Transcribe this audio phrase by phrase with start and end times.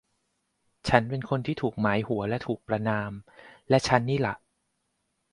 [0.87, 3.11] ฉันเป็นคนที่ถูกหมายหัวและถูกประณาม
[3.69, 4.35] และฉันนี่ล่ะ